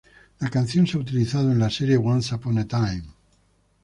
La 0.39 0.49
canción 0.49 0.87
se 0.87 0.97
ha 0.97 0.99
utilizado 0.99 1.51
en 1.51 1.59
la 1.59 1.69
serie 1.69 1.95
Once 1.95 2.33
Upon 2.33 2.57
a 2.57 2.67
time. 2.67 3.03